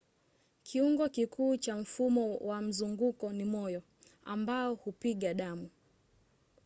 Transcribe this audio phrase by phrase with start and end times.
[0.63, 3.81] kiungo kikuu cha mfumo wa mzunguko ni moyo
[4.25, 5.69] ambao hupiga damu